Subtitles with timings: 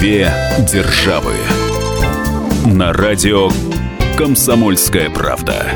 [0.00, 1.34] Две державы.
[2.64, 3.50] На радио
[4.16, 5.66] Комсомольская правда.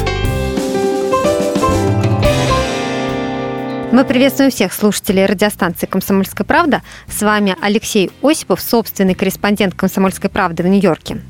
[3.93, 6.81] Мы приветствуем всех слушателей радиостанции «Комсомольская правда».
[7.07, 11.21] С вами Алексей Осипов, собственный корреспондент «Комсомольской правды» в Нью-Йорке.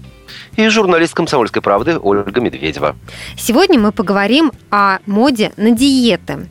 [0.55, 2.95] И журналист «Комсомольской правды» Ольга Медведева.
[3.37, 6.47] Сегодня мы поговорим о моде на диеты.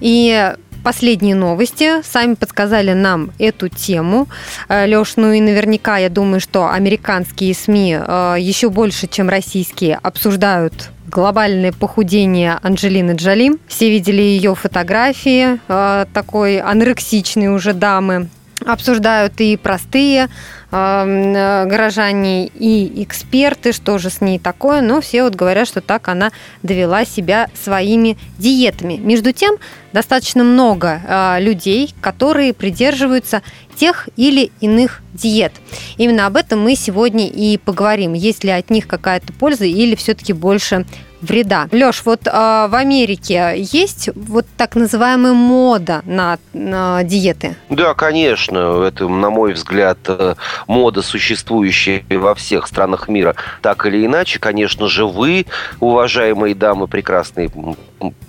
[0.00, 0.52] И
[0.88, 4.26] последние новости сами подсказали нам эту тему.
[4.70, 9.96] Э, Леш, ну и наверняка я думаю, что американские СМИ э, еще больше, чем российские,
[10.02, 13.50] обсуждают глобальное похудение Анджелины Джоли.
[13.66, 18.30] Все видели ее фотографии э, такой анорексичной уже дамы.
[18.68, 20.28] Обсуждают и простые
[20.70, 26.08] э, горожане, и эксперты, что же с ней такое, но все вот говорят, что так
[26.08, 26.32] она
[26.62, 28.98] довела себя своими диетами.
[28.98, 29.56] Между тем,
[29.94, 33.40] достаточно много э, людей, которые придерживаются
[33.74, 35.52] тех или иных диет.
[35.96, 38.12] Именно об этом мы сегодня и поговорим.
[38.12, 40.84] Есть ли от них какая-то польза или все-таки больше
[41.20, 41.68] вреда.
[41.72, 47.56] Леш, вот э, в Америке есть вот так называемая мода на, на диеты?
[47.70, 48.84] Да, конечно.
[48.84, 50.34] Это, на мой взгляд, э,
[50.66, 54.38] мода, существующая во всех странах мира, так или иначе.
[54.38, 55.46] Конечно же, вы,
[55.80, 57.50] уважаемые дамы, прекрасные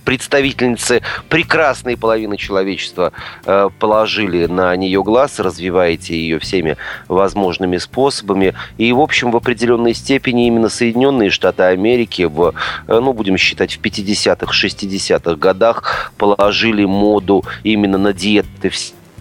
[0.05, 3.11] представительницы прекрасной половины человечества
[3.45, 8.53] э, положили на нее глаз, развиваете ее всеми возможными способами.
[8.77, 12.53] И, в общем, в определенной степени именно Соединенные Штаты Америки в,
[12.87, 18.69] э, ну, будем считать, в 50-х, 60-х годах положили моду именно на диеты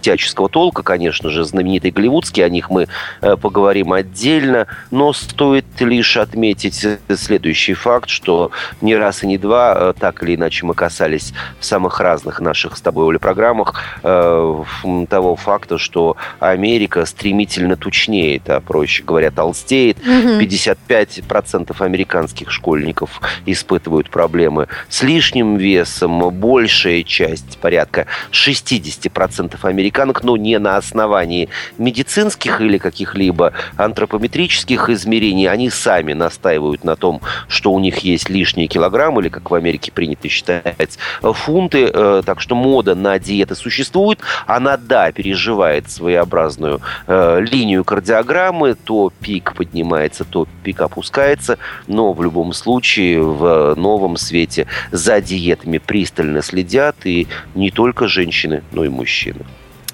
[0.00, 2.88] всяческого толка, конечно же, знаменитый голливудский, о них мы
[3.20, 9.74] э, поговорим отдельно, но стоит лишь отметить следующий факт, что не раз и не два,
[9.76, 14.64] э, так или иначе мы касались в самых разных наших с тобой, Оля, программах э,
[15.08, 19.98] того факта, что Америка стремительно тучнеет, а проще говоря, толстеет.
[19.98, 30.36] 55% американских школьников испытывают проблемы с лишним весом, большая часть, порядка 60% американцев американок, но
[30.36, 35.48] не на основании медицинских или каких-либо антропометрических измерений.
[35.48, 39.90] Они сами настаивают на том, что у них есть лишние килограммы, или, как в Америке
[39.92, 41.90] принято считать, фунты.
[41.92, 44.20] Э, так что мода на диеты существует.
[44.46, 48.74] Она, да, переживает своеобразную э, линию кардиограммы.
[48.74, 51.58] То пик поднимается, то пик опускается.
[51.86, 58.62] Но в любом случае в новом свете за диетами пристально следят и не только женщины,
[58.72, 59.44] но и мужчины.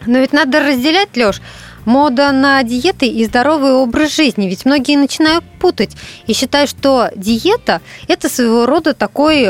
[0.07, 1.41] Но ведь надо разделять, Леш,
[1.85, 4.47] мода на диеты и здоровый образ жизни.
[4.47, 5.97] Ведь многие начинают путать
[6.27, 9.49] и считают, что диета– это своего рода такой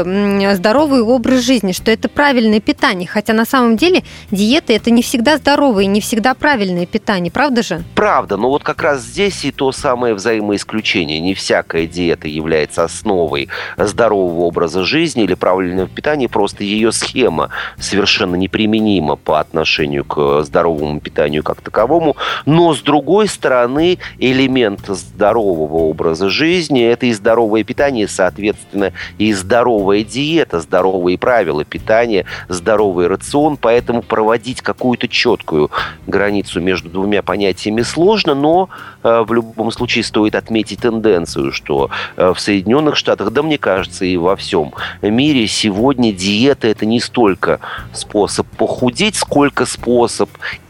[0.54, 3.08] здоровый образ жизни, что это правильное питание.
[3.08, 7.32] Хотя на самом деле диета– это не всегда здоровое, не всегда правильное питание.
[7.32, 7.84] Правда же?
[7.94, 8.36] Правда.
[8.36, 11.20] Но вот как раз здесь и то самое взаимоисключение.
[11.20, 16.28] Не всякая диета является основой здорового образа жизни или правильного питания.
[16.28, 22.16] Просто ее схема совершенно неприменима по отношению к здоровому питанию как таковому.
[22.46, 30.04] Но, с другой стороны, элемент здорового образа жизни– это и здоровое питание, соответственно, и здоровая
[30.04, 33.56] диета, здоровые правила питания, здоровый рацион.
[33.56, 35.70] Поэтому проводить какую-то четкую
[36.06, 38.68] границу между двумя понятиями сложно, но
[39.02, 44.04] э, в любом случае стоит отметить тенденцию, что э, в Соединенных Штатах, да мне кажется,
[44.04, 47.60] и во всем мире сегодня диета– это не столько
[47.92, 50.28] способ похудеть, сколько способ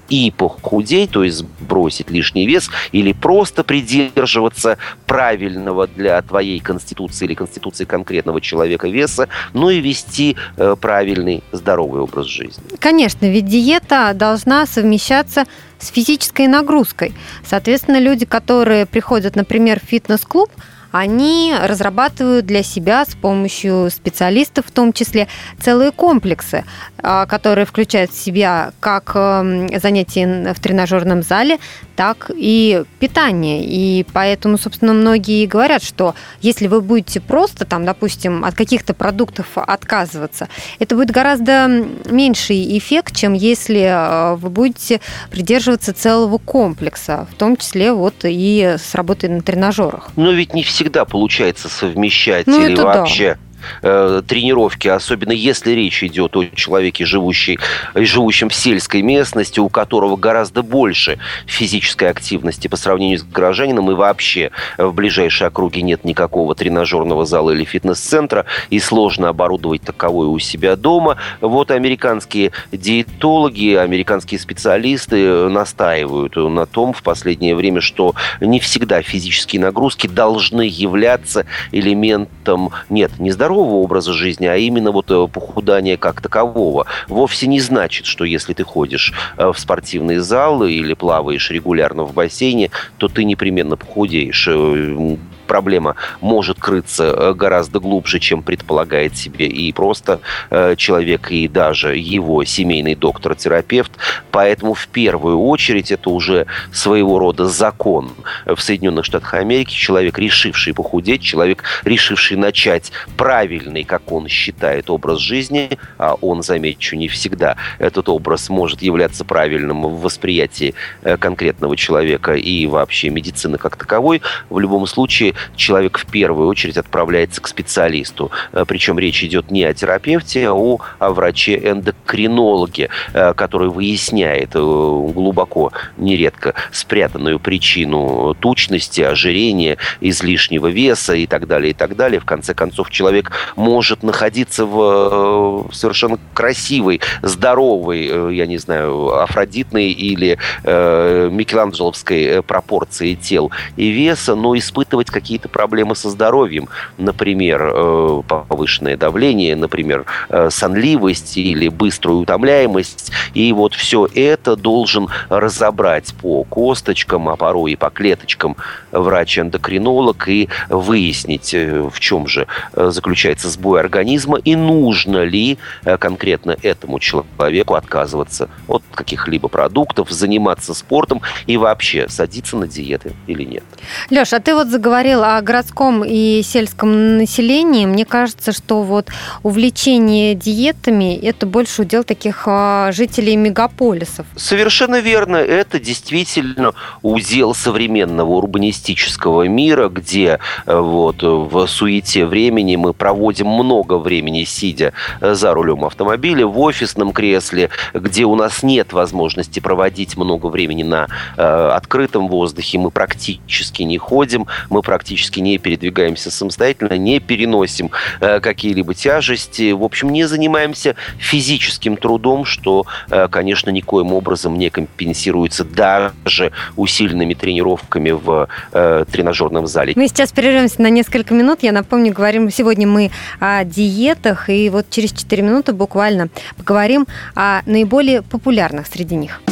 [0.09, 7.35] и похудеть, то есть бросить лишний вес, или просто придерживаться правильного для твоей конституции или
[7.35, 12.63] конституции конкретного человека веса, но и вести э, правильный здоровый образ жизни.
[12.79, 15.45] Конечно, ведь диета должна совмещаться
[15.79, 17.15] с физической нагрузкой.
[17.45, 20.51] Соответственно, люди, которые приходят, например, в фитнес-клуб,
[20.95, 25.27] они разрабатывают для себя с помощью специалистов в том числе
[25.61, 26.65] целые комплексы,
[26.99, 31.59] а, которые включают в себя как эм, занятия в тренажерном зале,
[31.97, 33.65] так и питание.
[33.65, 39.47] И поэтому, собственно, многие говорят, что если вы будете просто, там, допустим, от каких-то продуктов
[39.57, 40.49] отказываться,
[40.79, 41.67] это будет гораздо
[42.09, 45.01] меньший эффект, чем если э, вы будете
[45.31, 50.11] придерживаться целого комплекса, в том числе вот и с работой на тренажерах.
[50.15, 53.35] Но ведь не всегда получается совмещать ну, или вообще...
[53.35, 57.59] Да э, тренировки, особенно если речь идет о человеке, живущий,
[57.95, 63.95] живущем в сельской местности, у которого гораздо больше физической активности по сравнению с горожанином, и
[63.95, 70.39] вообще в ближайшей округе нет никакого тренажерного зала или фитнес-центра, и сложно оборудовать таковое у
[70.39, 71.17] себя дома.
[71.41, 79.63] Вот американские диетологи, американские специалисты настаивают на том в последнее время, что не всегда физические
[79.63, 86.21] нагрузки должны являться элементом, нет, не здорового образа жизни, а именно вот э, похудания как
[86.21, 86.87] такового.
[87.09, 92.13] Вовсе не значит, что если ты ходишь э, в спортивный зал или плаваешь регулярно в
[92.13, 99.47] бассейне, то ты непременно похудеешь э, проблема может крыться э, гораздо глубже, чем предполагает себе
[99.47, 100.21] и просто
[100.51, 103.93] э, человек, и даже его семейный доктор-терапевт.
[104.31, 108.13] Поэтому в первую очередь это уже своего рода закон
[108.47, 109.75] в Соединенных Штатах Америки.
[109.75, 116.97] Человек, решивший похудеть, человек, решивший начать правильный, как он считает, образ жизни, а он, замечу,
[116.97, 123.59] не всегда этот образ может являться правильным в восприятии э, конкретного человека и вообще медицины
[123.59, 128.31] как таковой, в любом случае человек в первую очередь отправляется к специалисту.
[128.53, 134.59] Э, Причем речь идет не о терапевте, а о, о враче-эндокринологе, э, который выясняет э,
[134.59, 142.21] глубоко, нередко спрятанную причину тучности, ожирения, излишнего веса и так далее, и так далее.
[142.21, 150.39] В конце концов, человек может находиться в совершенно красивой, здоровой, я не знаю, афродитной или
[150.63, 156.69] э, микеланджеловской пропорции тел и веса, но испытывать какие какие-то проблемы со здоровьем,
[156.99, 163.11] например, э, повышенное давление, например, э, сонливость или быструю утомляемость.
[163.33, 168.57] И вот все это должен разобрать по косточкам, а порой и по клеточкам
[168.93, 175.57] врач-эндокринолог и выяснить, э, в чем же заключается сбой организма и нужно ли
[175.99, 183.45] конкретно этому человеку отказываться от каких-либо продуктов, заниматься спортом и вообще садиться на диеты или
[183.45, 183.65] нет.
[184.11, 189.09] Леш, а ты вот заговорил о городском и сельском населении, мне кажется, что вот
[189.43, 194.27] увлечение диетами– это больше удел таких а, жителей мегаполисов.
[194.37, 195.37] Совершенно верно.
[195.37, 203.99] Это действительно удел современного урбанистического мира, где э, вот в суете времени мы проводим много
[203.99, 210.17] времени, сидя э, за рулем автомобиля, в офисном кресле, где у нас нет возможности проводить
[210.17, 216.31] много времени на э, открытом воздухе, мы практически не ходим, мы практически практически не передвигаемся
[216.31, 217.91] самостоятельно, не переносим
[218.21, 224.71] э, какие-либо тяжести, в общем, не занимаемся физическим трудом, что, э, конечно, никоим образом не
[224.71, 229.93] компенсируется даже усиленными тренировками в э, тренажерном зале.
[229.95, 231.59] Мы сейчас прервемся на несколько минут.
[231.63, 233.11] Я напомню, говорим сегодня мы
[233.41, 239.43] о диетах, и вот через 4 минуты буквально поговорим о наиболее популярных среди них.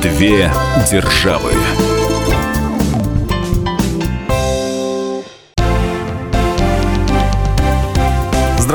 [0.00, 0.52] Две
[0.88, 1.50] державы.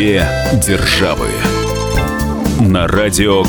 [0.00, 1.28] Две державы.
[2.58, 3.44] На радио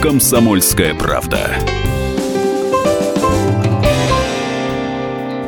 [0.00, 1.56] Комсомольская правда.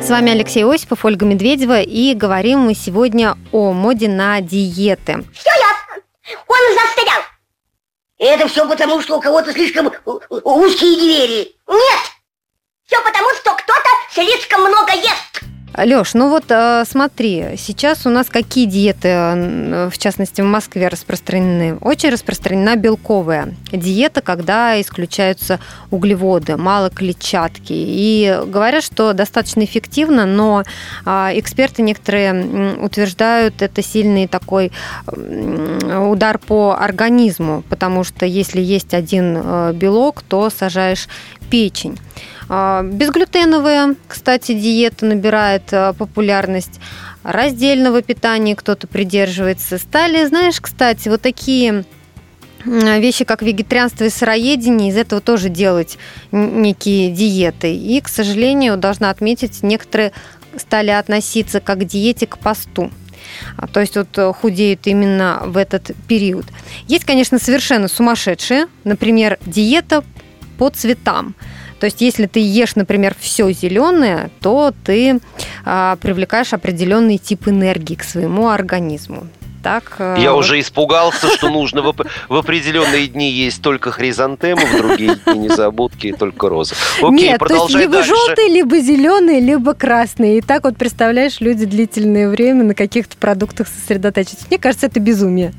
[0.01, 5.23] С вами Алексей Осипов, Ольга Медведева, и говорим мы сегодня о моде на диеты.
[5.33, 6.03] Все ясно.
[6.49, 7.21] Он застрял.
[8.17, 11.55] Это все потому, что у кого-то слишком узкие двери.
[11.69, 12.01] Нет.
[12.85, 15.52] Все потому, что кто-то слишком много ест.
[15.75, 21.77] Леш, ну вот э, смотри, сейчас у нас какие диеты, в частности в Москве, распространены?
[21.81, 27.73] Очень распространена белковая диета, когда исключаются углеводы, мало клетчатки.
[27.73, 30.63] И говорят, что достаточно эффективно, но
[31.05, 34.71] а, эксперты некоторые утверждают, это сильный такой
[35.07, 41.07] удар по организму, потому что если есть один э, белок, то сажаешь
[41.49, 41.97] печень.
[42.49, 46.79] А, безглютеновая, кстати, диета набирает а, популярность.
[47.23, 49.77] Раздельного питания кто-то придерживается.
[49.77, 51.85] Стали, знаешь, кстати, вот такие
[52.65, 55.97] вещи, как вегетарианство и сыроедение, из этого тоже делать
[56.31, 57.75] некие диеты.
[57.75, 60.11] И, к сожалению, должна отметить, некоторые
[60.57, 62.91] стали относиться как к диете к посту.
[63.57, 66.45] А, то есть вот э, худеют именно в этот период.
[66.87, 70.03] Есть, конечно, совершенно сумасшедшие, например, диета
[70.57, 71.35] по цветам.
[71.83, 75.19] То есть, если ты ешь, например, все зеленое, то ты
[75.65, 79.27] а, привлекаешь определенный тип энергии к своему организму
[79.61, 79.95] так...
[79.99, 81.93] Э, Я уже испугался, что нужно в,
[82.29, 86.75] в определенные дни есть только хризантемы, в другие дни незабудки только розы.
[87.01, 88.09] Окей, Нет, то есть либо дальше.
[88.09, 90.37] желтые, либо зеленые, либо красные.
[90.37, 94.47] И так вот, представляешь, люди длительное время на каких-то продуктах сосредотачиваются.
[94.49, 95.53] Мне кажется, это безумие.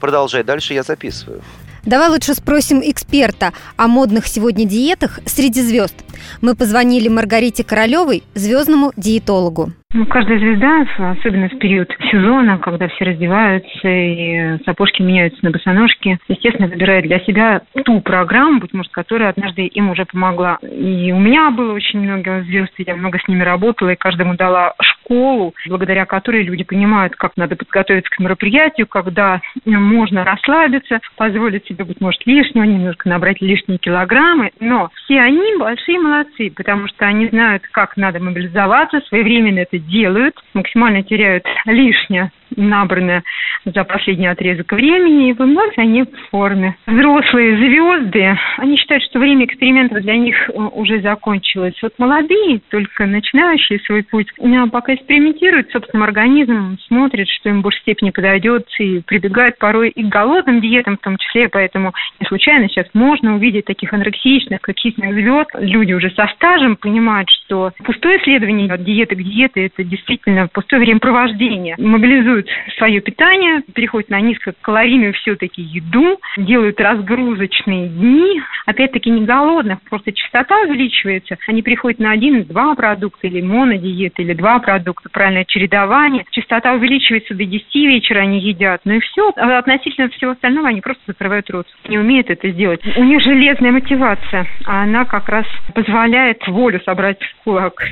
[0.00, 1.42] Продолжай дальше, я записываю.
[1.84, 5.94] Давай лучше спросим эксперта о модных сегодня диетах среди звезд.
[6.40, 9.72] Мы позвонили Маргарите Королевой, звездному диетологу.
[9.92, 16.16] Ну, каждая звезда, особенно в период сезона, когда все раздеваются и сапожки меняются на босоножки,
[16.28, 20.58] естественно, выбирает для себя ту программу, быть может, которая однажды им уже помогла.
[20.62, 24.74] И у меня было очень много звезд, я много с ними работала, и каждому дала
[24.80, 31.84] школу, благодаря которой люди понимают, как надо подготовиться к мероприятию, когда можно расслабиться, позволить себе,
[31.84, 34.52] быть может, лишнего, немножко набрать лишние килограммы.
[34.60, 40.34] Но все они большие молодцы, потому что они знают, как надо мобилизоваться, своевременно это делают,
[40.54, 43.22] максимально теряют лишнее набранное
[43.64, 46.76] за последний отрезок времени, и вновь они в форме.
[46.86, 51.74] Взрослые звезды, они считают, что время экспериментов для них э, уже закончилось.
[51.82, 57.62] Вот молодые, только начинающие свой путь, э, пока экспериментируют собственным организмом, смотрят, что им в
[57.62, 62.26] большей степени подойдет, и прибегают порой и к голодным диетам в том числе, поэтому не
[62.26, 65.50] случайно сейчас можно увидеть таких анорексичных, каких-то звезд.
[65.58, 70.82] Люди уже со стажем понимают, что пустое исследование от диеты к диете– это действительно пустое
[70.82, 71.74] времяпровождение.
[71.78, 79.80] Мобилизуют регулируют свое питание, переходят на низкокалорийную все-таки еду, делают разгрузочные дни, опять-таки не голодных,
[79.82, 86.24] просто частота увеличивается, они приходят на один-два продукта или монодиет, или два продукта, правильное чередование,
[86.30, 90.80] частота увеличивается до 10 вечера, они едят, ну и все, а относительно всего остального они
[90.80, 92.80] просто закрывают рот, не умеют это сделать.
[92.96, 97.82] У них железная мотивация, а она как раз позволяет волю собрать в кулак.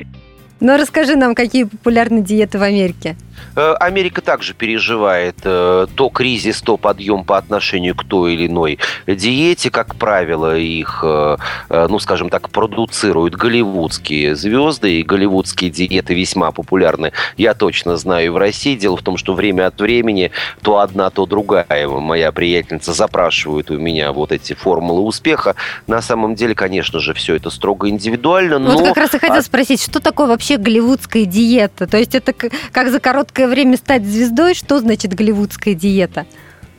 [0.59, 3.15] Ну, расскажи нам, какие популярны диеты в Америке.
[3.55, 8.79] Э, Америка также переживает э, то кризис, то подъем по отношению к той или иной
[9.07, 9.71] диете.
[9.71, 11.37] Как правило, их, э,
[11.69, 17.11] ну, скажем так, продуцируют голливудские звезды, и голливудские диеты весьма популярны.
[17.37, 18.75] Я точно знаю в России.
[18.75, 23.77] Дело в том, что время от времени то одна, то другая моя приятельница запрашивает у
[23.77, 25.55] меня вот эти формулы успеха.
[25.87, 28.59] На самом деле, конечно же, все это строго индивидуально.
[28.59, 28.71] Но...
[28.71, 31.87] Вот как раз и хотела спросить, что такое вообще голливудская диета?
[31.87, 36.25] То есть это как за короткое время стать звездой, что значит голливудская диета?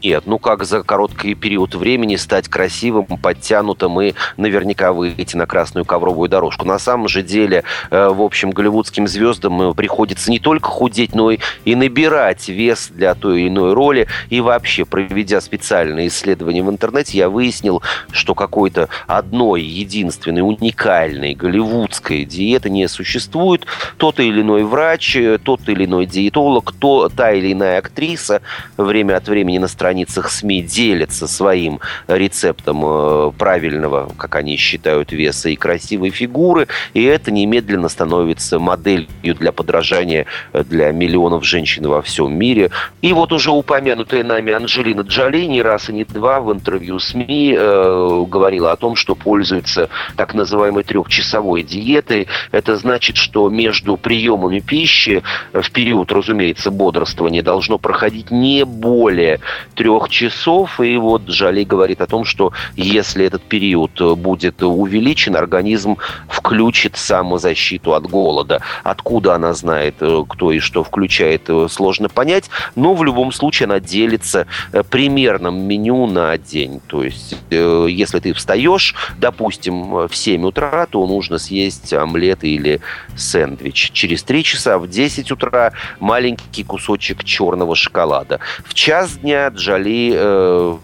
[0.03, 5.85] Нет, ну как за короткий период времени стать красивым, подтянутым и наверняка выйти на красную
[5.85, 6.67] ковровую дорожку.
[6.67, 11.33] На самом же деле, э, в общем, голливудским звездам э, приходится не только худеть, но
[11.33, 14.07] и, и набирать вес для той или иной роли.
[14.31, 22.25] И вообще, проведя специальное исследование в интернете, я выяснил, что какой-то одной, единственной, уникальной голливудской
[22.25, 23.67] диеты не существует.
[23.99, 28.41] Тот или иной врач, э, тот или иной диетолог, то, та или иная актриса
[28.79, 35.49] время от времени настраивает страницах СМИ делятся своим рецептом э, правильного, как они считают, веса
[35.49, 42.03] и красивой фигуры, и это немедленно становится моделью для подражания э, для миллионов женщин во
[42.03, 42.71] всем мире.
[43.03, 47.57] И вот уже упомянутая нами Анджелина Джоли не раз и не два в интервью СМИ
[47.59, 52.29] э, говорила о том, что пользуется так называемой трехчасовой диетой.
[52.53, 59.41] Это значит, что между приемами пищи в период, разумеется, бодрствования должно проходить не более
[59.81, 60.79] трех часов.
[60.79, 65.97] И вот Жали говорит о том, что если этот период будет увеличен, организм
[66.29, 68.61] включит самозащиту от голода.
[68.85, 72.51] Откуда она знает, э, кто и что включает, э, сложно понять.
[72.77, 76.83] Но в любом случае она делится э, примерным меню на день.
[76.87, 82.83] То есть, если ты встаешь, допустим, в 7 утра, то нужно съесть омлет или
[83.17, 83.93] сэндвич.
[83.93, 88.41] Через 3 часа в 10 утра маленький кусочек черного шоколада.
[88.67, 90.77] В час дня Джоли э,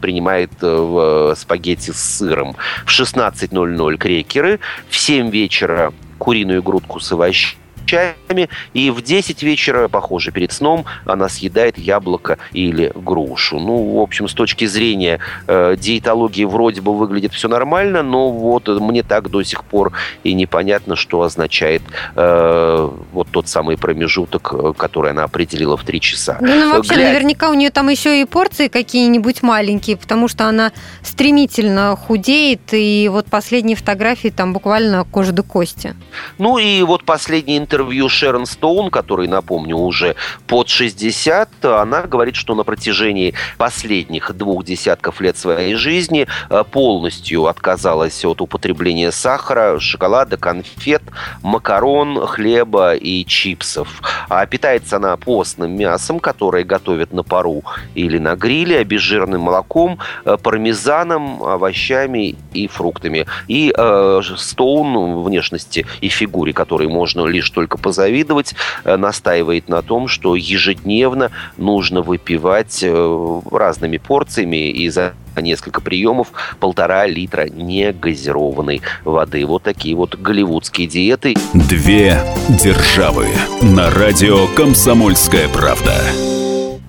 [0.00, 2.56] принимает э, спагетти с сыром.
[2.84, 9.88] В 16.00 крекеры, в 7 вечера куриную грудку с овощами овощами, и в 10 вечера,
[9.88, 13.58] похоже, перед сном она съедает яблоко или грушу.
[13.58, 18.68] Ну, в общем, с точки зрения э, диетологии вроде бы выглядит все нормально, но вот
[18.68, 19.92] мне так до сих пор
[20.24, 21.82] и непонятно, что означает
[22.16, 26.38] э, вот тот самый промежуток, э, который она определила в 3 часа.
[26.40, 27.08] Ну, ну вообще, Гля...
[27.08, 33.08] наверняка у нее там еще и порции какие-нибудь маленькие, потому что она стремительно худеет, и
[33.10, 35.94] вот последние фотографии там буквально кожа до кости.
[36.38, 37.77] Ну и вот последнее интервью
[38.08, 40.16] Шерон Стоун, который, напомню, уже
[40.46, 47.46] под 60, она говорит, что на протяжении последних двух десятков лет своей жизни э, полностью
[47.46, 51.02] отказалась от употребления сахара, шоколада, конфет,
[51.42, 54.02] макарон, хлеба и чипсов.
[54.28, 57.62] А питается она постным мясом, которое готовят на пару
[57.94, 63.26] или на гриле, обезжиренным молоком, э, пармезаном, овощами и фруктами.
[63.48, 70.08] И э, Стоун внешности и фигуре, которой можно лишь только позавидовать, э, настаивает на том,
[70.08, 76.28] что ежедневно нужно выпивать э, разными порциями и за несколько приемов
[76.60, 79.44] полтора литра негазированной воды.
[79.46, 81.34] Вот такие вот голливудские диеты.
[81.52, 83.26] Две державы
[83.60, 86.27] на радио «Комсомольская правда».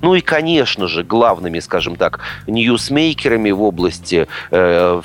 [0.02, 5.02] Ну и, конечно же, главными, скажем так, ньюсмейкерами в области э,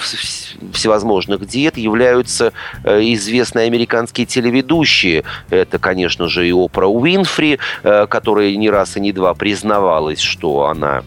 [0.72, 2.52] всевозможных диет являются
[2.84, 5.24] э, известные американские телеведущие.
[5.50, 10.66] Это, конечно же, и Опра Уинфри, э, которая не раз и не два признавалась, что
[10.66, 11.02] она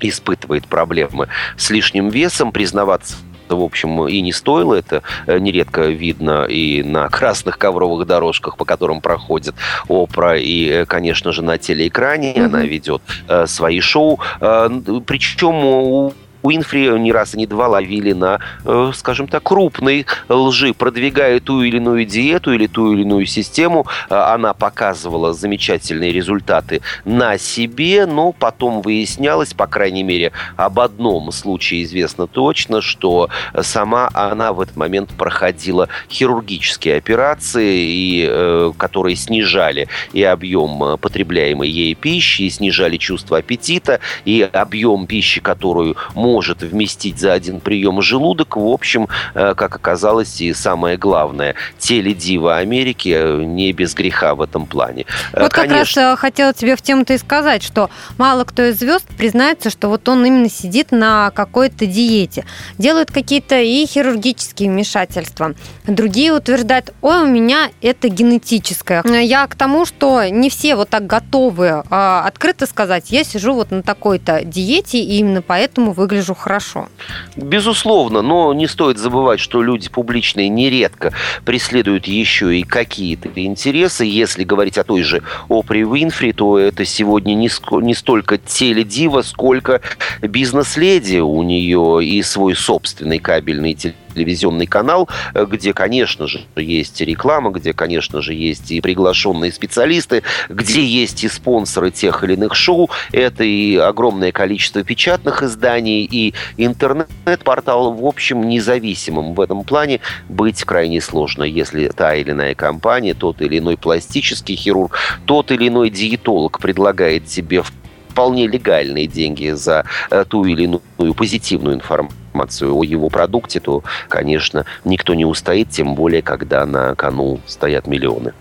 [0.00, 3.16] испытывает проблемы с лишним весом, признаваться
[3.56, 4.74] в общем, и не стоило.
[4.74, 9.54] Это э, нередко видно и на красных ковровых дорожках, по которым проходит
[9.88, 12.44] опра, и, э, конечно же, на телеэкране mm-hmm.
[12.44, 14.20] она ведет э, свои шоу.
[14.40, 14.68] Э,
[15.06, 20.72] причем у Уинфри не раз и не два ловили на, э, скажем так, крупной лжи,
[20.72, 23.86] продвигая ту или иную диету или ту или иную систему.
[24.08, 31.32] Э, она показывала замечательные результаты на себе, но потом выяснялось, по крайней мере, об одном
[31.32, 33.28] случае известно точно, что
[33.60, 41.68] сама она в этот момент проходила хирургические операции, и, э, которые снижали и объем потребляемой
[41.68, 45.96] ей пищи, и снижали чувство аппетита, и объем пищи, которую
[46.30, 48.56] может вместить за один прием желудок.
[48.56, 54.40] В общем, э, как оказалось, и самое главное, теледива Америки э, не без греха в
[54.40, 55.06] этом плане.
[55.32, 56.02] Э, вот Конечно...
[56.02, 59.88] как раз хотела тебе в тему-то и сказать, что мало кто из звезд признается, что
[59.88, 62.44] вот он именно сидит на какой-то диете.
[62.78, 65.54] Делают какие-то и хирургические вмешательства.
[65.88, 69.02] Другие утверждают, ой, у меня это генетическое.
[69.20, 73.82] Я к тому, что не все вот так готовы открыто сказать, я сижу вот на
[73.82, 76.88] такой-то диете, и именно поэтому выгляжу вижу хорошо.
[77.36, 81.12] Безусловно, но не стоит забывать, что люди публичные нередко
[81.44, 84.04] преследуют еще и какие-то интересы.
[84.04, 87.48] Если говорить о той же Опре Уинфри, то это сегодня не,
[87.82, 89.80] не столько теледива, сколько
[90.20, 91.18] бизнес-леди.
[91.18, 97.50] У нее и свой собственный кабельный телевизор телевизионный канал, э, где, конечно же, есть реклама,
[97.50, 102.90] где, конечно же, есть и приглашенные специалисты, где есть и спонсоры тех или иных шоу.
[103.12, 110.62] Это и огромное количество печатных изданий, и интернет-портал, в общем, независимым в этом плане быть
[110.64, 114.96] крайне сложно, если та или иная компания, тот или иной пластический хирург,
[115.26, 117.62] тот или иной диетолог предлагает тебе
[118.10, 123.82] вполне легальные деньги за э, ту или иную позитивную информацию информацию о его продукте, то,
[124.08, 128.32] конечно, никто не устоит, тем более, когда на кону стоят миллионы.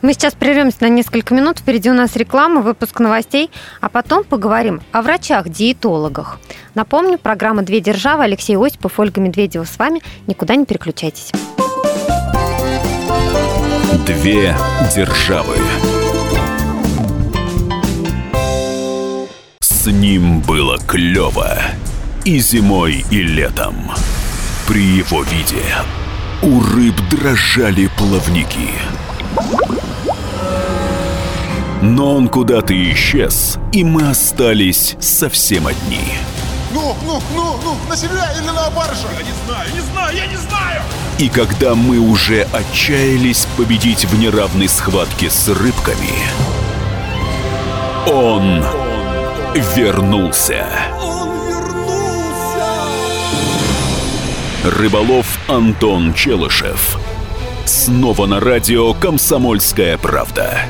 [0.00, 1.58] Мы сейчас прервемся на несколько минут.
[1.58, 6.38] Впереди у нас реклама, выпуск новостей, а потом поговорим о врачах-диетологах.
[6.74, 8.24] Напомню, программа «Две державы».
[8.24, 10.00] Алексей Осипов, Ольга Медведева с вами.
[10.26, 11.30] Никуда не переключайтесь.
[14.06, 14.54] Две
[14.94, 15.56] державы.
[19.86, 21.56] С ним было клево
[22.24, 23.92] и зимой, и летом.
[24.66, 25.62] При его виде
[26.42, 28.70] у рыб дрожали плавники.
[31.82, 36.18] Но он куда-то исчез, и мы остались совсем одни.
[36.74, 39.06] Ну, ну, ну, ну, на себя или на баржу?
[39.16, 40.82] Я не знаю, не знаю, я не знаю!
[41.20, 46.10] И когда мы уже отчаялись победить в неравной схватке с рыбками,
[48.08, 48.64] он
[49.58, 50.66] вернулся.
[54.64, 56.98] Рыболов Антон Челышев.
[57.64, 60.60] Снова на радио «Комсомольская правда».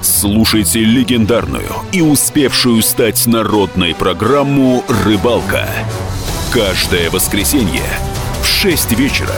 [0.00, 5.68] Слушайте легендарную и успевшую стать народной программу «Рыбалка».
[6.52, 7.84] Каждое воскресенье
[8.42, 9.36] в 6 вечера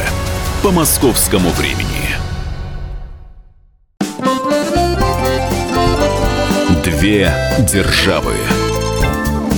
[0.62, 2.16] по московскому времени.
[6.85, 7.35] Две
[7.71, 8.35] державы.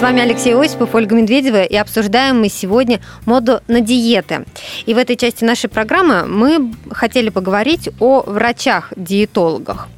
[0.00, 4.46] С вами Алексей Осипов, Ольга Медведева, и обсуждаем мы сегодня моду на диеты.
[4.86, 9.88] И в этой части нашей программы мы хотели поговорить о врачах-диетологах.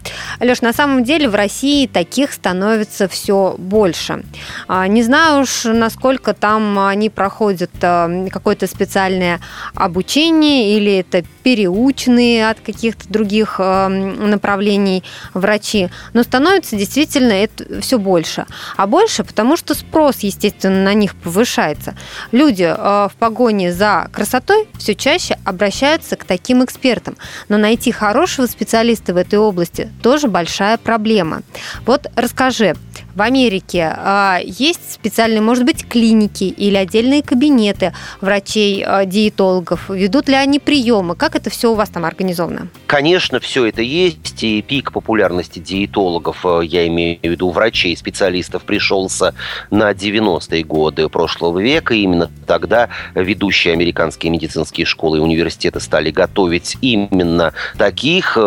[0.41, 4.25] Леш, на самом деле в России таких становится все больше.
[4.67, 9.41] А, не знаю уж, насколько там они проходят а, какое-то специальное
[9.75, 17.99] обучение или это переученные от каких-то других а, направлений врачи, но становится действительно это все
[17.99, 18.47] больше.
[18.77, 21.95] А больше, потому что спрос, естественно, на них повышается.
[22.33, 27.19] Люди в погоне за красотой все чаще обращаются к таким экспертам.
[27.51, 31.43] Но найти хорошего специалиста в этой области тоже большая проблема.
[31.85, 32.75] Вот расскажи,
[33.15, 39.91] в Америке а, есть специальные, может быть, клиники или отдельные кабинеты врачей-диетологов?
[39.91, 41.15] А, Ведут ли они приемы?
[41.15, 42.69] Как это все у вас там организовано?
[42.87, 48.63] Конечно, все это есть, и пик популярности диетологов, а, я имею в виду врачей, специалистов,
[48.63, 49.35] пришелся
[49.71, 51.95] на 90-е годы прошлого века.
[51.95, 58.39] И именно тогда ведущие американские медицинские школы и университеты стали готовить именно таких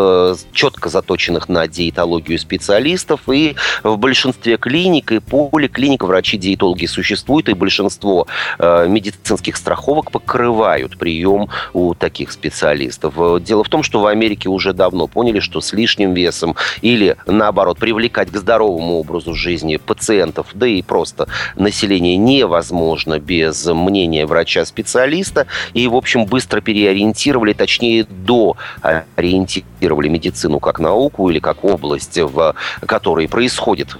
[0.54, 8.28] четко заточенных на диетологию специалистов, и в большинстве клиник и поликлиник врачи-диетологи существуют, и большинство
[8.60, 13.14] э, медицинских страховок покрывают прием у таких специалистов.
[13.44, 17.78] Дело в том, что в Америке уже давно поняли, что с лишним весом или, наоборот,
[17.78, 25.88] привлекать к здоровому образу жизни пациентов, да и просто население невозможно без мнения врача-специалиста, и,
[25.88, 33.96] в общем, быстро переориентировали, точнее, доориентировали медицину как науку или как область, в которой происходит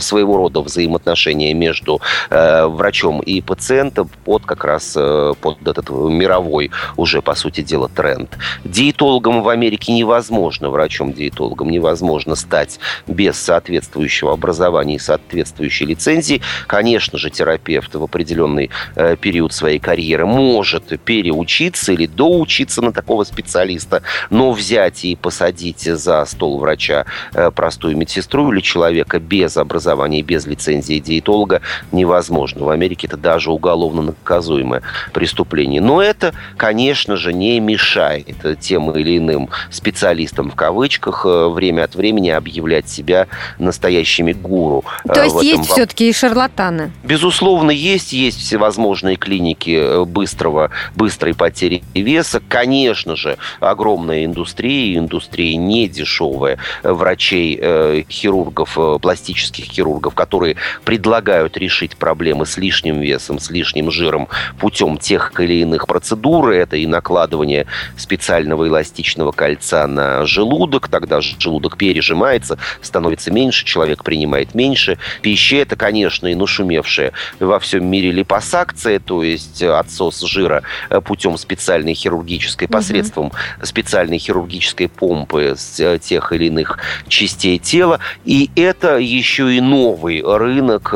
[0.00, 6.70] своего рода взаимоотношения между э, врачом и пациентом под как раз э, под этот мировой
[6.96, 8.36] уже, по сути дела, тренд.
[8.64, 16.42] Диетологом в Америке невозможно, врачом-диетологом невозможно стать без соответствующего образования и соответствующей лицензии.
[16.66, 23.24] Конечно же, терапевт в определенный э, период своей карьеры может переучиться или доучиться на такого
[23.24, 30.20] специалиста, но взять и посадить за стол врача э, простую медсестру или человека без образования
[30.20, 31.60] и без лицензии диетолога
[31.92, 32.64] невозможно.
[32.64, 35.80] В Америке это даже уголовно наказуемое преступление.
[35.80, 41.94] Но это, конечно же, не мешает тем или иным специалистам в кавычках э, время от
[41.94, 44.84] времени объявлять себя настоящими гуру.
[45.04, 46.92] Э, То есть есть все-таки и шарлатаны?
[47.02, 48.12] Безусловно, есть.
[48.12, 52.42] Есть всевозможные клиники э, быстрого, быстрой потери веса.
[52.48, 56.58] Конечно же, огромная индустрия, индустрия не дешевая.
[56.82, 64.98] Врачей, хирургов, пластических хирургов, которые предлагают решить проблемы с лишним весом, с лишним жиром путем
[64.98, 66.50] тех или иных процедур.
[66.50, 67.66] Это и накладывание
[67.96, 75.56] специального эластичного кольца на желудок, тогда желудок пережимается, становится меньше, человек принимает меньше пищи.
[75.56, 80.62] Это, конечно, и нашумевшая во всем мире липосакция, то есть отсос жира
[81.04, 83.36] путем специальной хирургической, посредством угу.
[83.62, 88.00] специальной хирургической помпы с тех или иных частей тела.
[88.24, 90.94] И это еще и новый рынок,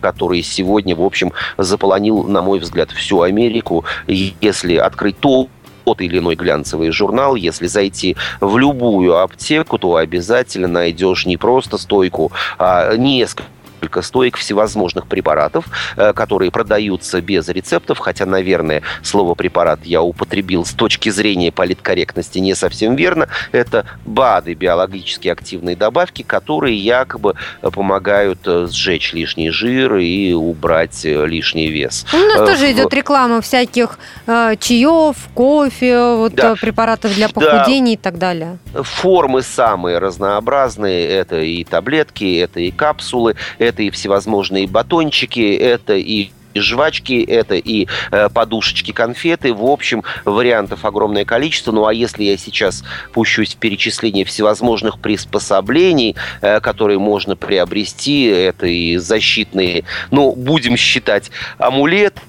[0.00, 3.84] который сегодня, в общем, заполонил, на мой взгляд, всю Америку.
[4.08, 5.48] Если открыть то
[5.84, 11.78] тот или иной глянцевый журнал, если зайти в любую аптеку, то обязательно найдешь не просто
[11.78, 13.44] стойку, а несколько
[13.84, 15.66] несколько стоек всевозможных препаратов,
[15.96, 22.38] э, которые продаются без рецептов, хотя, наверное, слово «препарат» я употребил с точки зрения политкорректности
[22.38, 23.28] не совсем верно.
[23.52, 31.26] Это БАДы, биологически активные добавки, которые якобы помогают э, сжечь лишний жир и убрать э,
[31.26, 32.06] лишний вес.
[32.12, 36.54] У нас тоже идет реклама всяких э, чаев, кофе, вот, да.
[36.54, 38.00] препаратов для похудения да.
[38.00, 38.58] и так далее.
[38.74, 41.06] Формы самые разнообразные.
[41.08, 47.20] Это и таблетки, это и капсулы, это это и всевозможные батончики, это и и жвачки,
[47.20, 49.52] это и э, подушечки, конфеты.
[49.52, 51.72] В общем, вариантов огромное количество.
[51.72, 58.68] Ну а если я сейчас пущусь в перечисление всевозможных приспособлений, э, которые можно приобрести, это
[58.68, 59.82] и защитные,
[60.12, 62.20] ну, будем считать, амулет,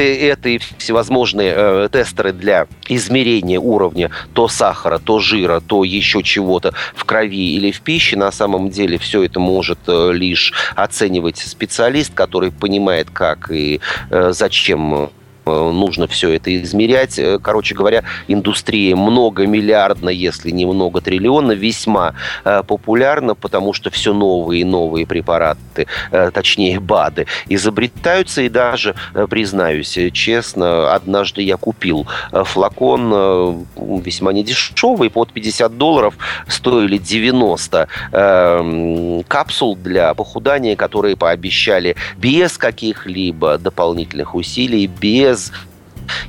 [0.00, 6.74] это и всевозможные э, тестеры для измерения уровня то сахара, то жира, то еще чего-то
[6.94, 8.16] в крови или в пище.
[8.16, 13.80] На самом деле все это может э, лишь оценивать специалист, который понимает, как и
[14.10, 15.10] э, зачем
[15.46, 17.20] нужно все это измерять.
[17.42, 24.64] Короче говоря, индустрия многомиллиардна, если не много триллиона, весьма популярна, потому что все новые и
[24.64, 25.86] новые препараты,
[26.32, 28.42] точнее БАДы, изобретаются.
[28.42, 28.94] И даже,
[29.30, 36.16] признаюсь честно, однажды я купил флакон весьма недешевый, под 50 долларов
[36.48, 45.33] стоили 90 капсул для похудания, которые пообещали без каких-либо дополнительных усилий, без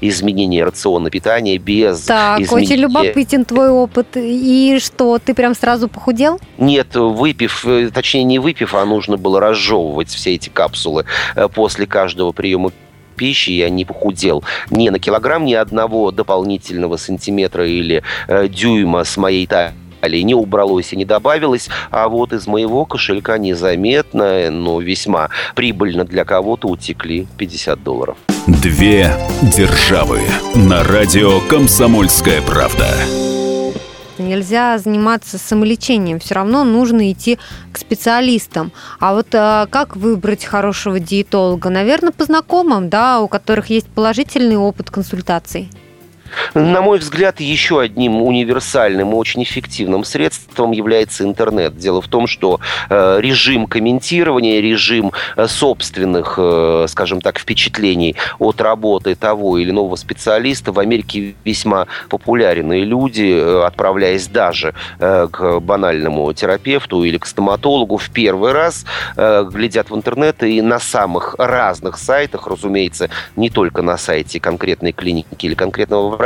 [0.02, 2.66] изменения рациона питания, без Так, изменения...
[2.66, 4.08] очень любопытен твой опыт.
[4.16, 6.40] И что, ты прям сразу похудел?
[6.58, 11.86] Нет, выпив, э, точнее не выпив, а нужно было разжевывать все эти капсулы э, после
[11.86, 12.72] каждого приема
[13.16, 19.16] пищи я не похудел ни на килограмм, ни одного дополнительного сантиметра или э, дюйма с
[19.18, 19.74] моей талии
[20.08, 26.26] не убралось и не добавилось, а вот из моего кошелька незаметно, но весьма прибыльно для
[26.26, 28.18] кого-то утекли 50 долларов.
[28.48, 30.20] Две державы
[30.54, 32.88] на радио «Комсомольская правда».
[34.18, 37.38] Нельзя заниматься самолечением, все равно нужно идти
[37.74, 38.72] к специалистам.
[39.00, 41.70] А вот а, как выбрать хорошего диетолога?
[41.70, 45.70] Наверное, по знакомым, да, у которых есть положительный опыт консультаций.
[46.54, 51.78] На мой взгляд, еще одним универсальным и очень эффективным средством является интернет.
[51.78, 58.62] Дело в том, что э, режим комментирования, режим э, собственных, э, скажем так, впечатлений от
[58.62, 62.72] работы того или иного специалиста в Америке весьма популярен.
[62.74, 69.96] И люди, отправляясь даже к банальному терапевту или к стоматологу в первый раз, глядят в
[69.96, 76.16] интернет и на самых разных сайтах, разумеется, не только на сайте конкретной клиники или конкретного
[76.16, 76.25] врача,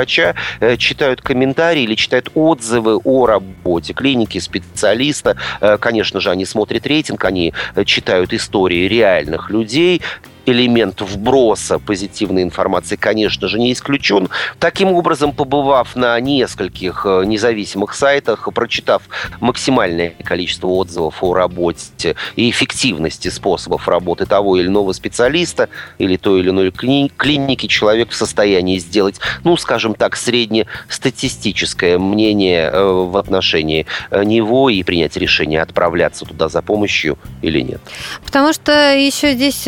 [0.60, 5.38] э, читают комментарии или читают отзывы о работе клиники, специалиста.
[5.62, 10.02] Э, конечно же, они смотрят рейтинг, они э, читают истории реальных людей,
[10.46, 14.30] элемент вброса позитивной информации, конечно же, не исключен.
[14.60, 19.04] Таким образом, побывав на нескольких э, независимых сайтах, прочитав
[19.40, 26.40] максимальное количество отзывов о работе и эффективности способов работы того или иного специалиста или той
[26.42, 33.86] или иной клиники, человек в состоянии сделать, ну, скажем так, среднестатистическое мнение э, в отношении
[34.12, 37.82] э, него и принять решение, отправляться туда за помощью или нет.
[38.26, 39.68] Потому что еще здесь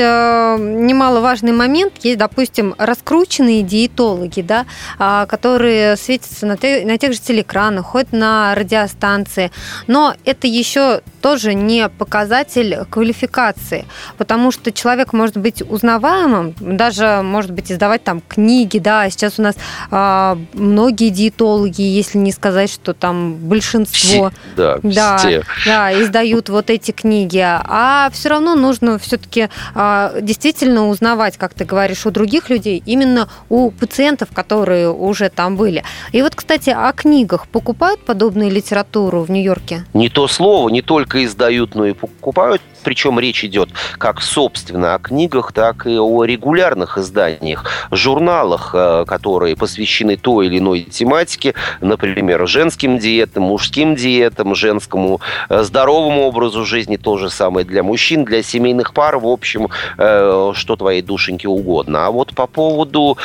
[0.62, 1.94] немаловажный момент.
[2.04, 4.66] Есть, допустим, раскрученные диетологи, да,
[5.00, 9.52] а, которые светятся на, те, на тех же телекранах, ходят на радиостанции.
[9.88, 13.86] Но это еще тоже не показатель квалификации,
[14.18, 19.42] потому что человек может быть узнаваемым, даже может быть издавать там книги, да, сейчас у
[19.44, 19.56] нас
[19.92, 25.44] а, многие диетологи, если не сказать, что там большинство, все, да, да, все.
[25.66, 30.51] да, издают вот эти книги, а все равно нужно все-таки а, действительно
[30.90, 35.84] узнавать, как ты говоришь, у других людей, именно у пациентов, которые уже там были.
[36.12, 39.86] И вот, кстати, о книгах покупают подобную литературу в Нью-Йорке?
[39.94, 42.62] Не то слово, не только издают, но и покупают.
[42.84, 49.56] Причем речь идет как, собственно, о книгах, так и о регулярных изданиях, журналах, э, которые
[49.56, 56.98] посвящены той или иной тематике, например, женским диетам, мужским диетам, женскому э, здоровому образу жизни,
[56.98, 62.08] то же самое для мужчин, для семейных пар, в общем, э, что твоей душеньке угодно.
[62.08, 63.18] А вот по поводу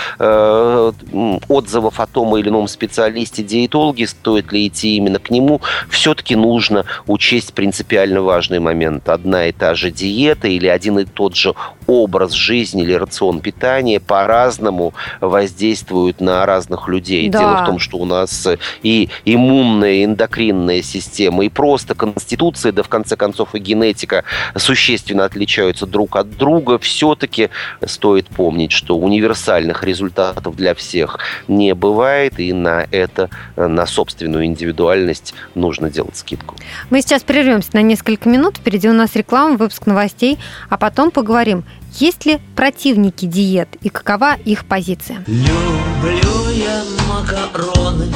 [1.48, 6.84] отзывов о том или ином специалисте, диетологе, стоит ли идти именно к нему, все-таки нужно
[7.06, 9.08] учесть принципиально важный момент.
[9.08, 11.54] Одна и та же диета или один и тот же
[11.86, 17.28] образ жизни или рацион питания по-разному воздействуют на разных людей.
[17.28, 17.38] Да.
[17.38, 18.48] Дело в том, что у нас
[18.82, 24.24] и иммунная, и эндокринная система, и просто конституция, да в конце концов и генетика
[24.56, 26.78] существенно отличаются друг от друга.
[26.78, 27.50] Все-таки
[27.84, 35.34] стоит помнить, что универсальных результатов для всех не бывает, и на это, на собственную индивидуальность
[35.54, 36.56] нужно делать скидку.
[36.90, 38.56] Мы сейчас прервемся на несколько минут.
[38.56, 40.38] Впереди у нас реклама, выпуск новостей,
[40.70, 45.24] а потом поговорим, есть ли противники диет и какова их позиция?
[45.26, 48.06] Люблю я макароны,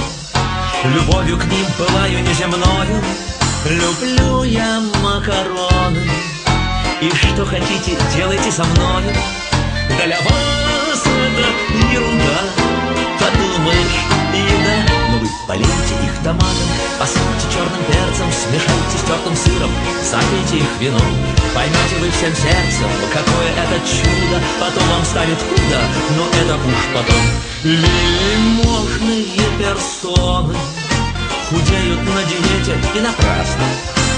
[0.85, 3.03] любовью к ним пылаю неземною.
[3.69, 6.03] Люблю я макароны,
[7.03, 9.13] и что хотите, делайте со мною.
[10.05, 12.41] Для вас это ерунда,
[13.19, 14.10] подумаешь,
[15.51, 19.71] полейте их томатом, посыпьте черным перцем, смешайте с тертым сыром,
[20.09, 21.03] запейте их вином.
[21.53, 25.81] Поймете вы всем сердцем, какое это чудо, потом вам станет худо,
[26.17, 27.23] но это уж потом.
[27.65, 29.27] Вельможные
[29.59, 30.55] персоны
[31.49, 33.67] худеют на диете и напрасно.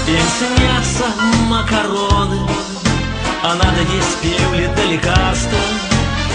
[0.05, 1.07] Им снятся
[1.49, 2.47] макароны,
[3.41, 5.57] а надо есть пилюли да лекарства.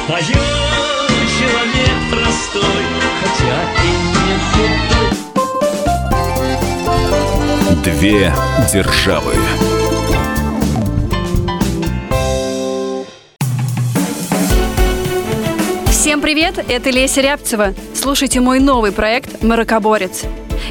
[0.09, 0.79] Поют
[1.39, 2.08] человек
[2.39, 2.85] простой,
[3.21, 5.09] хотя и не худой.
[7.85, 8.33] Две
[8.73, 9.35] державы.
[15.91, 17.75] Всем привет, это Леся Рябцева.
[17.95, 20.25] Слушайте мой новый проект «Маракоборец».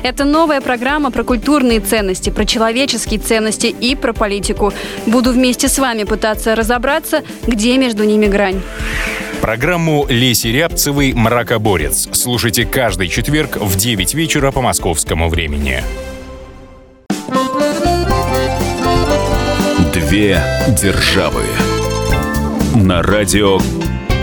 [0.03, 4.71] Это новая программа про культурные ценности, про человеческие ценности и про политику.
[5.05, 8.61] Буду вместе с вами пытаться разобраться, где между ними грань.
[9.41, 12.09] Программу Леси Рябцевой «Мракоборец».
[12.11, 15.83] Слушайте каждый четверг в 9 вечера по московскому времени.
[19.93, 20.41] Две
[20.81, 21.43] державы.
[22.75, 23.59] На радио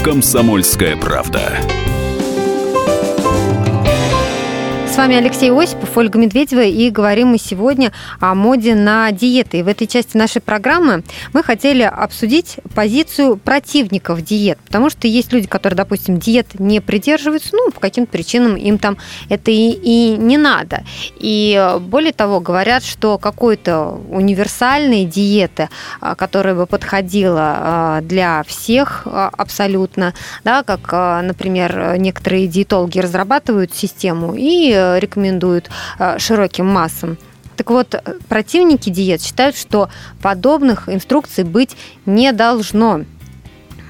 [0.03, 1.59] «Комсомольская правда».
[4.95, 9.59] С вами Алексей Осипов, Ольга Медведева, и говорим мы сегодня о моде на диеты.
[9.59, 11.03] И в этой части нашей программы
[11.33, 17.49] мы хотели обсудить позицию противников диет, потому что есть люди, которые, допустим, диет не придерживаются,
[17.55, 18.97] ну, по каким-то причинам им там
[19.29, 20.85] это и, и не надо.
[21.17, 29.03] И более того, говорят, что какой-то универсальной диеты, а, которая бы подходила а, для всех
[29.07, 30.93] а, абсолютно, да, как,
[31.25, 37.19] например, некоторые диетологи разрабатывают систему и рекомендуют э, широким массам.
[37.57, 37.95] Так вот,
[38.29, 39.89] противники диет считают, что
[40.21, 43.03] подобных инструкций быть не должно.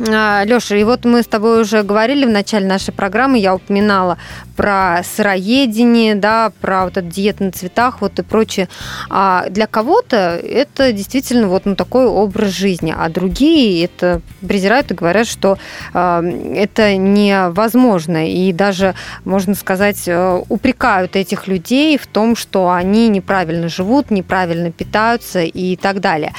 [0.01, 4.19] А, Леша, и вот мы с тобой уже говорили в начале нашей программы, я упоминала
[4.57, 8.69] про сыроедение, да, про вот этот диет на цветах, вот и прочее.
[9.09, 14.95] А для кого-то это действительно вот ну, такой образ жизни, а другие это презирают и
[14.95, 15.59] говорят, что
[15.93, 18.31] э, это невозможно.
[18.31, 24.71] И даже, можно сказать, э, упрекают этих людей в том, что они неправильно живут, неправильно
[24.71, 26.33] питаются и так далее.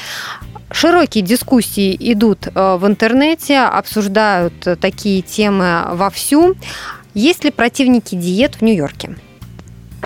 [0.72, 6.56] Широкие дискуссии идут э, в интернете, обсуждают такие темы вовсю.
[7.14, 9.16] Есть ли противники диет в Нью-Йорке?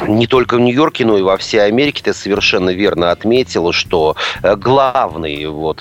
[0.08, 4.56] Не только в Нью-Йорке, но и во всей Америке ты совершенно верно отметила, что э,
[4.56, 5.80] главный вот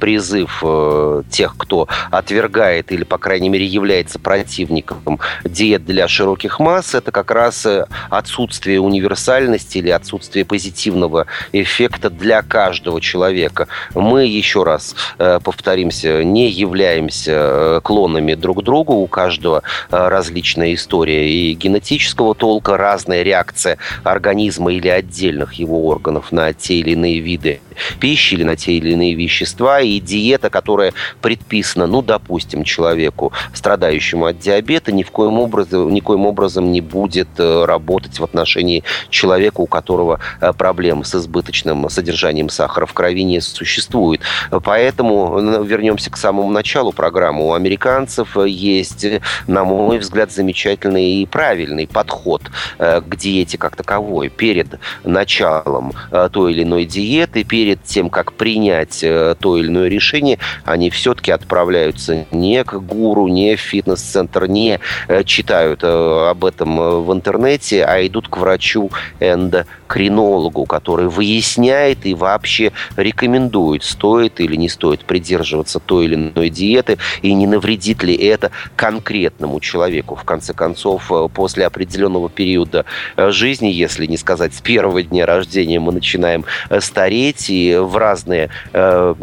[0.00, 6.94] призыв э, тех, кто отвергает или, по крайней мере, является противником диет для широких масс,
[6.94, 13.68] это как раз э, отсутствие универсальности или отсутствие позитивного эффекта для каждого человека.
[13.94, 22.34] Мы, еще раз повторимся, не являемся клонами друг другу, у каждого различная история и генетического
[22.34, 27.60] толка, разная реакция реакция организма или отдельных его органов на те или иные виды
[28.00, 34.26] пищи или на те или иные вещества, и диета, которая предписана, ну, допустим, человеку, страдающему
[34.26, 39.60] от диабета, ни в коем образом, никоим образом не будет э, работать в отношении человека,
[39.60, 44.20] у которого э, проблем с избыточным содержанием сахара в крови не существует.
[44.50, 47.46] Поэтому вернемся к самому началу программы.
[47.48, 49.06] У американцев есть,
[49.46, 52.42] на мой взгляд, замечательный и правильный подход
[52.78, 54.28] э, к диете как таковой.
[54.28, 55.92] Перед началом
[56.32, 61.30] той или иной диеты, перед тем, как принять э, то или иное решение, они все-таки
[61.30, 67.84] отправляются не к гуру, не в фитнес-центр, не э, читают э, об этом в интернете,
[67.84, 75.78] а идут к врачу эндокринологу, который выясняет и вообще рекомендует, стоит или не стоит придерживаться
[75.80, 80.14] той или иной диеты, и не навредит ли это конкретному человеку.
[80.14, 82.84] В конце концов, после определенного периода
[83.16, 86.44] жизни, если не сказать с первого дня рождения, мы начинаем
[86.80, 89.14] стареть, и в разные э,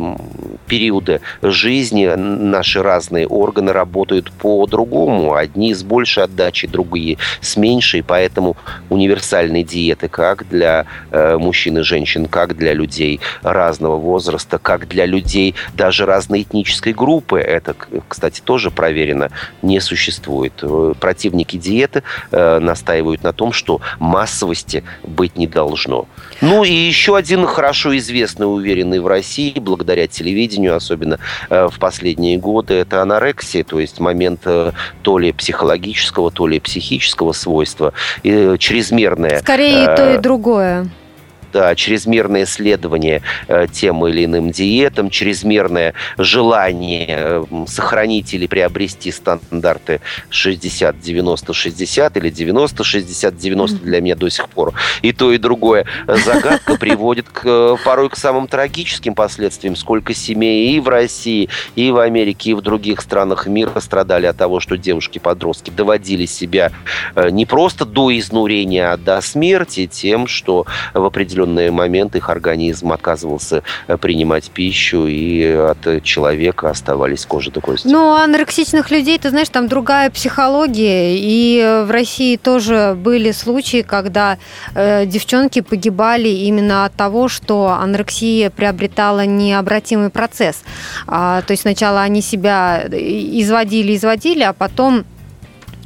[0.68, 5.34] периоды жизни наши разные органы работают по-другому.
[5.34, 8.04] Одни с большей отдачей, другие с меньшей.
[8.04, 8.56] Поэтому
[8.90, 15.06] универсальные диеты как для э, мужчин и женщин, как для людей разного возраста, как для
[15.06, 17.40] людей даже разной этнической группы.
[17.40, 17.76] Это,
[18.08, 19.30] кстати, тоже проверено,
[19.62, 20.54] не существует.
[20.62, 26.08] Э, противники диеты э, настаивают на том, что массовости быть не должно.
[26.42, 32.38] Ну и еще один хорошо известный, уверенный в России, благодаря телевидению, особенно э, в последние
[32.38, 38.56] годы, это анорексия, то есть момент э, то ли психологического, то ли психического свойства, и
[38.58, 39.40] чрезмерное.
[39.40, 40.90] Скорее и то, и другое
[41.52, 50.02] да, чрезмерное исследование э, тем или иным диетам, чрезмерное желание э, сохранить или приобрести стандарты
[50.32, 54.74] 60-90-60 или 90-60-90 для меня до сих пор.
[55.02, 55.86] И то, и другое.
[56.08, 59.76] Загадка приводит к, э, порой к самым трагическим последствиям.
[59.76, 64.38] Сколько семей и в России, и в Америке, и в других странах мира страдали от
[64.38, 66.72] того, что девушки-подростки доводили себя
[67.32, 72.92] не просто до изнурения, а до смерти тем, что в определенном определенный момент их организм
[72.92, 73.64] отказывался
[74.00, 77.88] принимать пищу, и от человека оставались кожа до кости.
[77.88, 84.38] Ну, анорексичных людей, ты знаешь, там другая психология, и в России тоже были случаи, когда
[84.76, 90.64] э, девчонки погибали именно от того, что анорексия приобретала необратимый процесс.
[91.08, 95.06] А, то есть сначала они себя изводили, изводили, а потом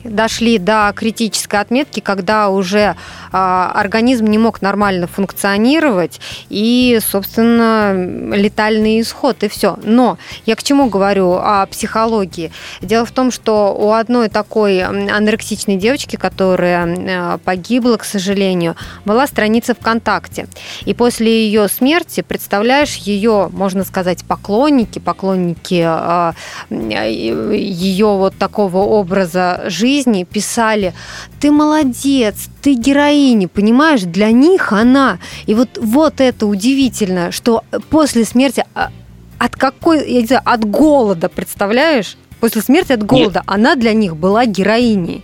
[0.09, 2.95] дошли до критической отметки, когда уже э,
[3.31, 7.93] организм не мог нормально функционировать и, собственно,
[8.35, 9.77] летальный исход и все.
[9.83, 12.51] Но я к чему говорю о психологии?
[12.81, 18.75] Дело в том, что у одной такой анорексичной девочки, которая э, погибла, к сожалению,
[19.05, 20.47] была страница ВКонтакте.
[20.85, 26.33] И после ее смерти, представляешь, ее, можно сказать, поклонники, поклонники э,
[26.69, 30.93] ее вот такого образа жизни, жизни писали,
[31.39, 35.19] ты молодец, ты героиня, понимаешь, для них она.
[35.47, 38.89] И вот, вот это удивительно, что после смерти а,
[39.37, 42.17] от какой, я не знаю, от голода, представляешь?
[42.39, 43.43] После смерти от голода Нет.
[43.47, 45.23] она для них была героиней.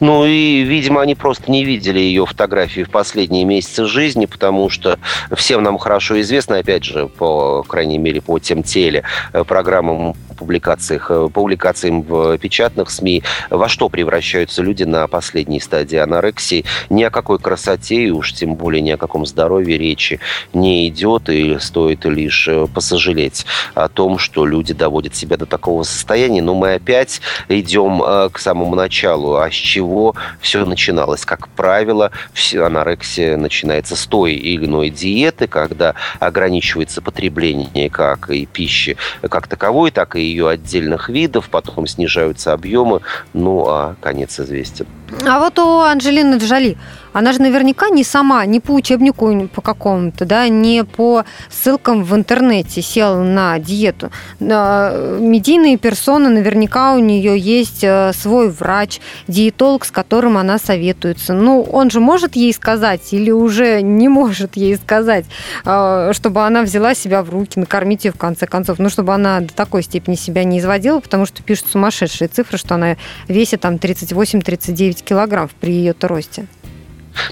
[0.00, 4.98] Ну и, видимо, они просто не видели ее фотографии в последние месяцы жизни, потому что
[5.34, 9.02] всем нам хорошо известно, опять же, по крайней мере, по тем теле
[9.32, 15.96] э, программам публикациях, э, публикациям в печатных СМИ, во что превращаются люди на последней стадии
[15.96, 16.64] анорексии.
[16.90, 20.20] Ни о какой красоте и уж тем более ни о каком здоровье речи
[20.52, 25.82] не идет, и стоит лишь э, посожалеть о том, что люди доводят себя до такого
[25.82, 26.42] состояния.
[26.42, 28.00] Но мы опять идем
[28.30, 29.36] к самому началу.
[29.36, 31.24] А с чего все начиналось?
[31.24, 32.10] Как правило,
[32.54, 38.96] анорексия начинается с той или иной диеты, когда ограничивается потребление как и пищи
[39.28, 43.00] как таковой, так и ее отдельных видов, потом снижаются объемы,
[43.34, 44.86] ну а конец известен.
[45.26, 46.76] А вот у Анджелины Джоли
[47.12, 52.14] она же наверняка не сама, не по учебнику по какому-то, да, не по ссылкам в
[52.14, 54.10] интернете села на диету.
[54.40, 61.34] Медийные персоны, наверняка у нее есть э, свой врач, диетолог, с которым она советуется.
[61.34, 65.24] Ну, он же может ей сказать или уже не может ей сказать,
[65.64, 68.78] э, чтобы она взяла себя в руки, накормить ее в конце концов.
[68.78, 72.74] Ну, чтобы она до такой степени себя не изводила, потому что пишут сумасшедшие цифры, что
[72.74, 72.96] она
[73.28, 76.46] весит там 38-39 килограмм при ее-то росте.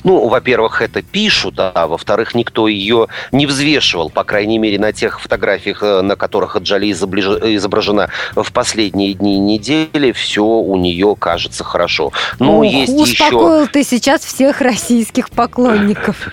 [0.04, 5.20] Ну, во-первых, это пишут, а во-вторых, никто ее не взвешивал, по крайней мере, на тех
[5.20, 12.12] фотографиях, э, на которых Джоли изображена в последние дни недели, все у нее кажется хорошо.
[12.38, 13.72] Но Ох, есть успокоил еще...
[13.72, 16.28] ты сейчас всех российских поклонников.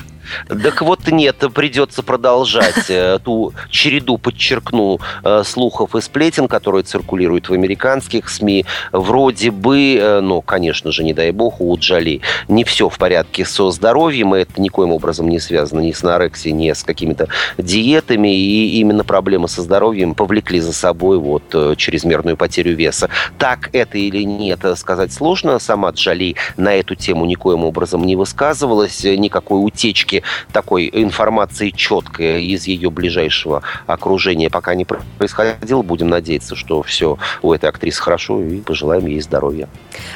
[0.47, 7.49] Так вот нет, придется продолжать э, ту череду, подчеркну, э, слухов и сплетен, которые циркулируют
[7.49, 8.65] в американских СМИ.
[8.91, 13.45] Вроде бы, э, ну, конечно же, не дай бог, у Джоли не все в порядке
[13.45, 17.27] со здоровьем, и это никоим образом не связано ни с анорексией, ни с какими-то
[17.57, 23.09] диетами, и именно проблемы со здоровьем повлекли за собой вот чрезмерную потерю веса.
[23.37, 25.59] Так это или нет, сказать сложно.
[25.59, 32.65] Сама Джоли на эту тему никоим образом не высказывалась, никакой утечки такой информации четкой из
[32.65, 35.81] ее ближайшего окружения пока не происходило.
[35.81, 39.67] Будем надеяться, что все у этой актрисы хорошо и пожелаем ей здоровья.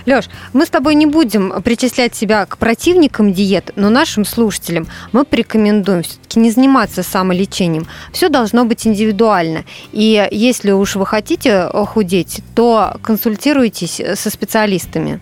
[0.05, 5.25] Леш, мы с тобой не будем причислять себя к противникам диет, но нашим слушателям мы
[5.25, 7.87] порекомендуем все-таки не заниматься самолечением.
[8.11, 9.65] Все должно быть индивидуально.
[9.91, 15.19] И если уж вы хотите худеть, то консультируйтесь со специалистами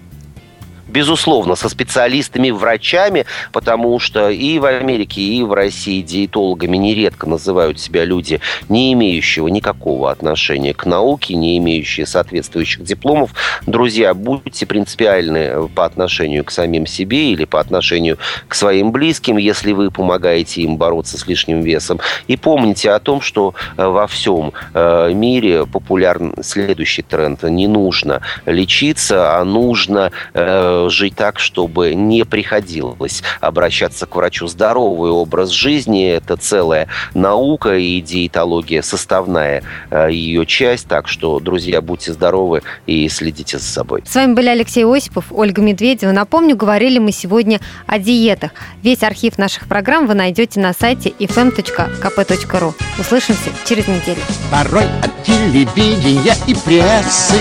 [0.96, 7.82] безусловно, со специалистами, врачами, потому что и в Америке, и в России диетологами нередко называют
[7.82, 8.39] себя люди,
[8.70, 13.32] не имеющие никакого отношения к науке, не имеющие соответствующих дипломов.
[13.68, 18.18] Друзья, будьте принципиальны по отношению к самим себе или по отношению
[18.48, 22.00] к своим близким, если вы помогаете им бороться с лишним весом.
[22.28, 27.43] И помните о том, что э, во всем э, мире популярен следующий тренд.
[27.43, 34.48] Не нужно лечиться, а нужно э, жить так, чтобы не приходилось обращаться к врачу.
[34.48, 40.88] Здоровый образ жизни– это целая наука и диетология составная э, ее часть.
[40.88, 44.04] Так что, друзья, будьте здоровы и следите за собой.
[44.06, 46.12] С вами были Алексей Осипов, Ольга Медведева.
[46.12, 48.52] Напомню, говорили мы сегодня о диетах.
[48.82, 52.74] Весь архив наших программ вы найдете на сайте fm.kp.ru.
[53.00, 54.22] Услышимся через неделю.
[54.52, 57.40] Порой от телевидения и прессы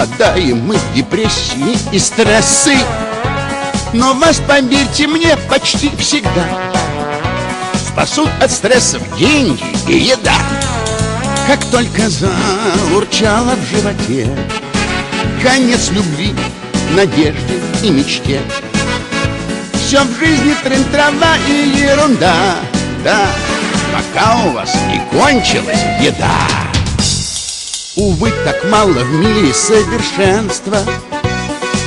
[0.00, 2.74] Впадаем мы в депрессии и стрессы.
[3.92, 6.46] Но вас, поверьте мне, почти всегда
[7.74, 10.36] Спасут от стрессов деньги и еда.
[11.46, 14.26] Как только заурчало в животе
[15.42, 16.34] Конец любви,
[16.92, 18.40] надежде и мечте.
[19.74, 22.56] Все в жизни трын-трава и ерунда
[23.04, 23.26] Да,
[23.92, 26.69] пока у вас не кончилась еда
[28.00, 30.78] Увы, так мало в мире совершенства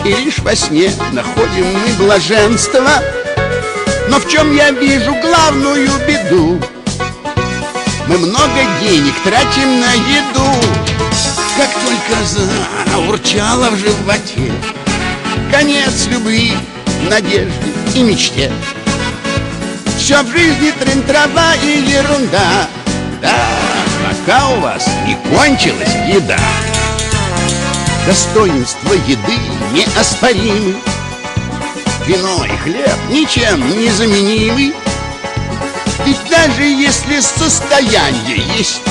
[0.06, 2.88] И лишь во сне находим мы блаженство.
[4.10, 6.62] Но в чем я вижу главную беду?
[8.06, 10.52] Мы много денег тратим на еду.
[11.58, 12.24] Как только
[12.94, 14.54] заурчало в животе
[15.52, 16.54] Конец любви,
[17.10, 18.52] надежды и мечте.
[19.98, 22.68] Все в жизни трын-трава и ерунда.
[23.20, 23.53] Да,
[24.26, 26.38] пока у вас не кончилась еда.
[28.06, 29.38] Достоинство еды
[29.74, 30.76] неоспоримы.
[32.06, 34.74] Вино и хлеб ничем не заменимы.
[36.06, 38.82] Ведь даже если состояние есть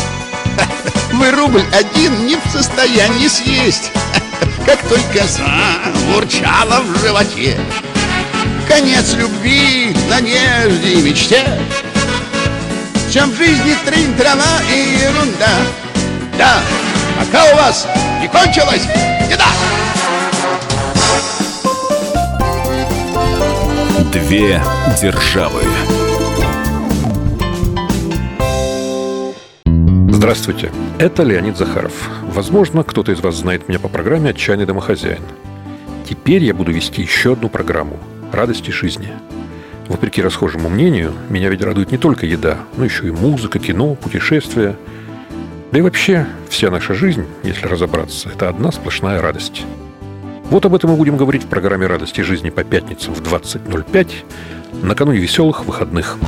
[1.12, 3.91] Вы рубль один не в состоянии съесть.
[4.66, 7.59] Как только заурчало в животе.
[8.68, 11.45] Конец любви, надежде и мечте
[13.13, 15.51] Чем в жизни трынь, трава и ерунда
[16.39, 16.63] Да,
[17.19, 17.87] пока у вас
[18.23, 18.87] не кончилась
[19.31, 19.49] еда
[24.11, 24.63] Две
[24.99, 25.61] державы.
[30.09, 31.93] Здравствуйте, это Леонид Захаров.
[32.23, 35.23] Возможно, кто-то из вас знает меня по программе «Отчаянный домохозяин».
[36.09, 37.99] Теперь я буду вести еще одну программу
[38.33, 39.13] «Радости жизни».
[39.89, 44.76] Вопреки расхожему мнению, меня ведь радует не только еда, но еще и музыка, кино, путешествия.
[45.70, 49.64] Да и вообще, вся наша жизнь, если разобраться, это одна сплошная радость.
[50.51, 54.12] Вот об этом мы будем говорить в программе «Радости жизни» по пятницам в 20.05
[54.83, 56.18] накануне веселых выходных.